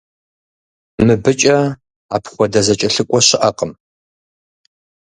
[1.05, 1.57] Мыбыкӏэ
[2.15, 3.71] апхуэдэ зэкӀэлъыкӀуэ щыӀэкъым.